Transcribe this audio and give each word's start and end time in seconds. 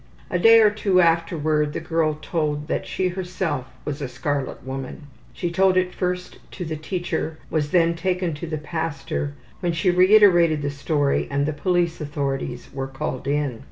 A 0.31 0.39
day 0.39 0.61
or 0.61 0.71
two 0.71 0.99
afterward 0.99 1.73
the 1.73 1.79
girl 1.79 2.15
told 2.23 2.67
that 2.67 2.87
she 2.87 3.09
herself 3.09 3.67
was 3.85 4.01
``a 4.01 4.09
scarlet 4.09 4.63
woman.'' 4.65 5.05
She 5.31 5.51
told 5.51 5.77
it 5.77 5.93
first 5.93 6.39
to 6.53 6.65
the 6.65 6.75
teacher, 6.75 7.37
was 7.51 7.69
then 7.69 7.93
taken 7.93 8.33
to 8.33 8.47
the 8.47 8.57
pastor, 8.57 9.33
when 9.59 9.73
she 9.73 9.91
reiterated 9.91 10.63
the 10.63 10.71
story, 10.71 11.27
and 11.29 11.45
the 11.45 11.53
police 11.53 12.01
authorities 12.01 12.71
were 12.73 12.87
called 12.87 13.27
in. 13.27 13.59